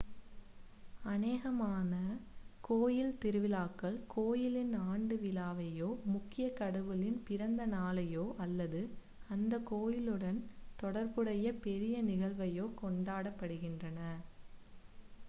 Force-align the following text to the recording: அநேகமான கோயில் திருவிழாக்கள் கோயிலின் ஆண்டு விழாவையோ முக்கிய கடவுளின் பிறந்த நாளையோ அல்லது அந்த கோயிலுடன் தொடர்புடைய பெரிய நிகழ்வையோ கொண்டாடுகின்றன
அநேகமான 1.05 1.91
கோயில் 2.61 3.17
திருவிழாக்கள் 3.17 3.97
கோயிலின் 4.07 4.73
ஆண்டு 4.85 5.15
விழாவையோ 5.17 5.89
முக்கிய 6.05 6.45
கடவுளின் 6.53 7.19
பிறந்த 7.23 7.65
நாளையோ 7.67 8.25
அல்லது 8.37 8.81
அந்த 9.29 9.59
கோயிலுடன் 9.69 10.39
தொடர்புடைய 10.79 11.53
பெரிய 11.59 11.97
நிகழ்வையோ 12.03 12.65
கொண்டாடுகின்றன 12.81 13.99